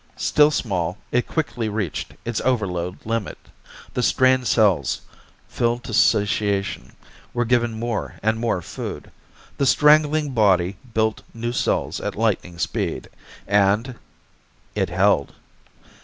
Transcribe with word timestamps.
Still 0.17 0.49
small, 0.49 0.97
it 1.11 1.27
quickly 1.27 1.69
reached 1.69 2.15
its 2.25 2.41
overload 2.41 2.97
limit. 3.05 3.37
The 3.93 4.01
strained 4.01 4.47
cells, 4.47 5.01
filled 5.47 5.83
to 5.83 5.93
satiation, 5.93 6.93
were 7.35 7.45
given 7.45 7.77
more 7.79 8.15
and 8.23 8.39
more 8.39 8.63
food. 8.63 9.11
The 9.59 9.67
strangling 9.67 10.31
body 10.31 10.77
built 10.95 11.21
new 11.35 11.51
cells 11.51 11.99
at 12.01 12.15
lightning 12.15 12.57
speed. 12.57 13.09
And 13.47 13.93
It 14.73 14.89
held. 14.89 15.33